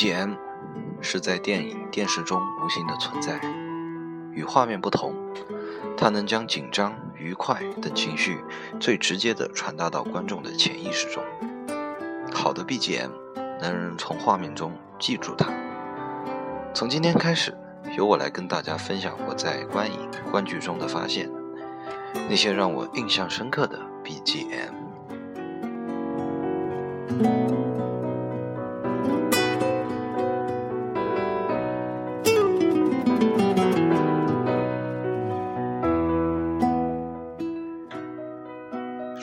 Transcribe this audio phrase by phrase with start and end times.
[0.00, 0.32] BGM
[1.02, 3.38] 是在电影、电视中无形的存在，
[4.32, 5.14] 与画面不同，
[5.94, 8.38] 它能将紧张、愉快等情绪
[8.80, 11.22] 最直接地传达到观众的潜意识中。
[12.32, 13.10] 好的 BGM
[13.60, 15.52] 能让人从画面中记住它。
[16.72, 17.54] 从今天开始，
[17.94, 21.30] 由我来跟大家分享我在观影、观剧中的发现，
[22.26, 24.72] 那些让我印象深刻的 BGM。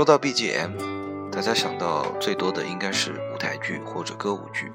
[0.00, 4.72] 说到 BGM，大家想到最多的应该是舞台剧或者歌舞剧，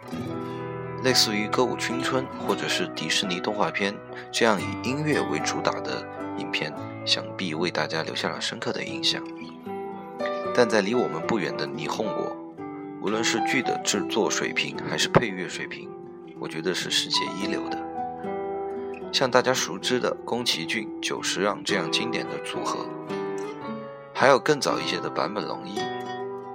[1.03, 3.91] 类似于《歌舞青春》或者是迪士尼动画片
[4.31, 6.71] 这样以音乐为主打的影片，
[7.07, 9.19] 想必为大家留下了深刻的印象。
[10.53, 12.37] 但在离我们不远的霓虹国，
[13.01, 15.89] 无论是剧的制作水平还是配乐水平，
[16.39, 17.83] 我觉得是世界一流的。
[19.11, 22.85] 像大家熟知的宫崎骏、久石让这样经典的组合。
[24.17, 25.77] 还有更早一些的版本龙一，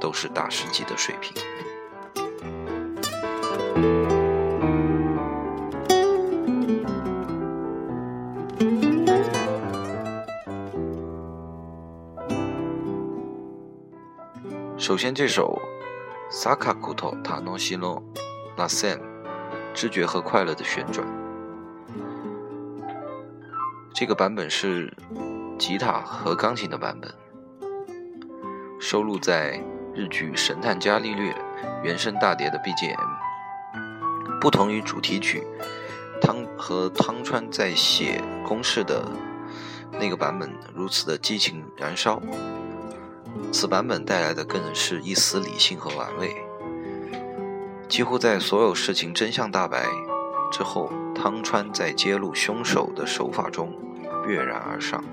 [0.00, 1.36] 都是大师级的水平。
[14.78, 15.60] 首先，这首
[16.34, 18.02] 《Sakakuto Tanoshino
[18.56, 18.96] Nasen》，
[19.74, 21.06] 知觉和快乐的旋转，
[23.94, 24.96] 这个版本是
[25.58, 27.19] 吉他和钢琴的版本。
[28.82, 29.62] 收录在
[29.94, 31.32] 日剧《神探伽利略》
[31.84, 35.46] 原声大碟的 BGM，不同于主题曲
[36.22, 39.04] 汤和汤川在写公式的
[39.92, 42.22] 那个版本如此的激情燃烧，
[43.52, 46.34] 此版本带来的更是一丝理性和玩味。
[47.86, 49.84] 几乎在所有事情真相大白
[50.50, 53.76] 之后，汤川在揭露凶手的手法中
[54.26, 55.04] 跃然而上。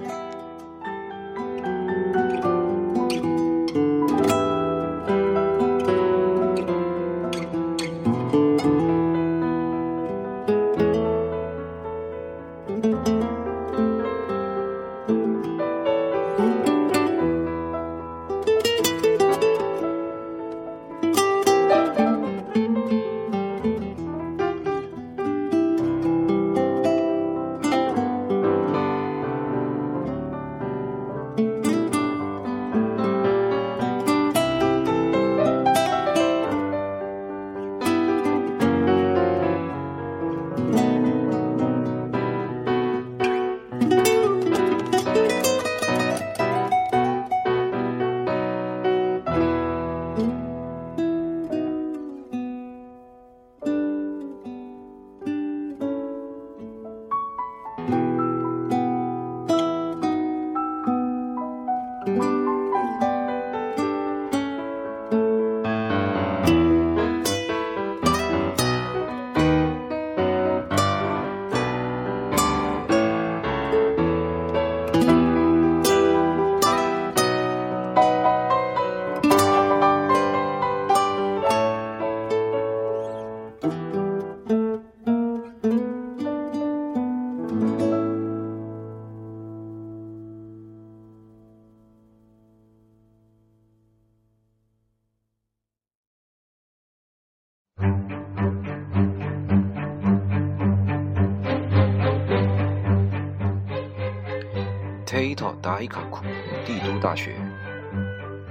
[105.27, 106.23] Teito Daikaku，
[106.65, 107.35] 帝都大学。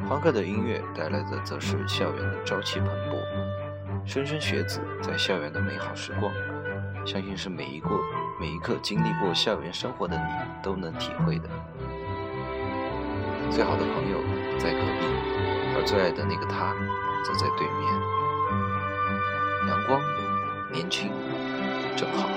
[0.07, 3.17] 欢快的音乐带来的则是校园的朝气蓬勃，
[4.07, 6.31] 莘莘学子在校园的美好时光，
[7.07, 7.89] 相信是每一个
[8.39, 10.25] 每一刻经历过校园生活的你
[10.63, 11.49] 都能体会的。
[13.51, 14.19] 最好的朋友
[14.59, 15.07] 在隔壁，
[15.79, 16.75] 而最爱的那个他
[17.25, 17.89] 则在对面。
[19.67, 19.99] 阳光，
[20.71, 21.11] 年轻，
[21.97, 22.29] 正好。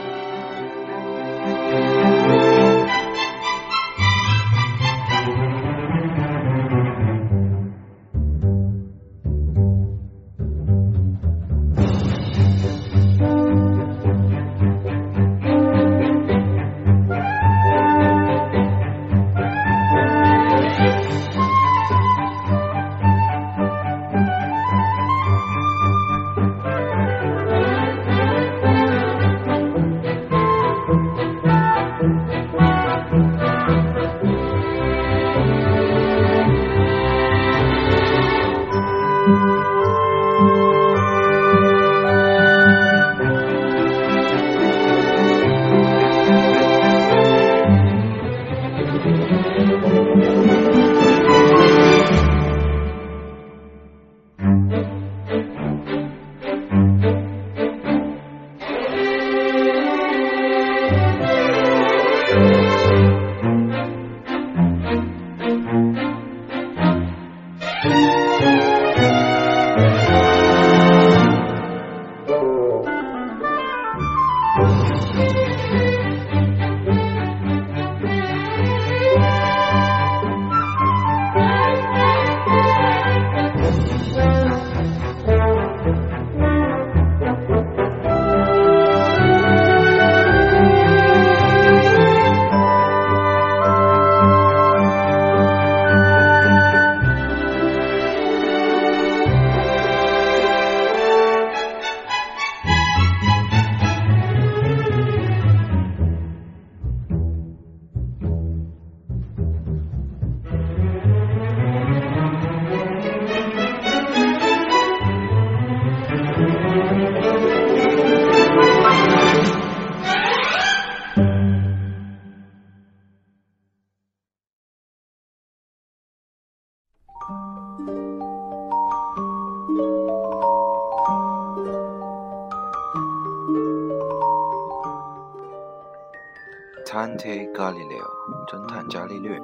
[137.00, 138.04] Dante Galileo，》
[138.46, 139.40] 侦探伽利略。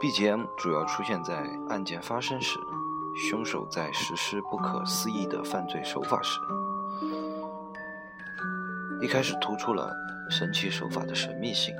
[0.00, 2.58] BGM 主要出现在案件发生时，
[3.30, 6.40] 凶手在实施不可思议的犯罪手法时。
[9.00, 9.94] 一开始突出了
[10.28, 11.72] 神奇手法的神秘性，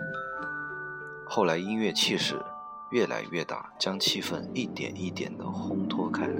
[1.27, 2.41] 后来音乐气势
[2.91, 6.35] 越来越大，将气氛一点一点的烘托开来，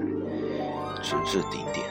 [1.03, 1.85] 直至顶点。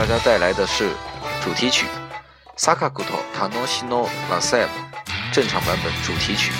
[0.00, 0.88] 大家带来的是
[1.44, 1.84] 主题曲
[2.58, 4.64] 《Sakaguto Tanoshino Lasem》
[5.30, 6.52] 正常版本主题曲，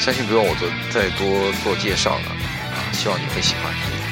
[0.00, 2.24] 相信不用我做再多做介绍了
[2.72, 4.09] 啊，希望你会喜欢。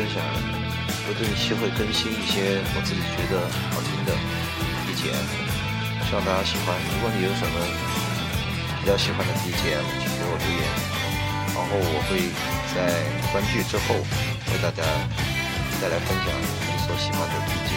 [0.00, 0.16] 定期会更新，
[1.04, 3.34] 不定期会更新一些我自己觉得
[3.70, 4.16] 好听的
[4.86, 5.28] BGM，
[6.08, 6.72] 希望大家喜欢。
[6.94, 7.60] 如果你有什么
[8.80, 10.64] 比较喜欢的 BGM，请给我留言，
[11.54, 12.32] 然后我会
[12.74, 12.78] 在
[13.32, 13.94] 关剧之后
[14.52, 14.82] 为大家
[15.80, 17.70] 带来分享你所喜欢的 BGM。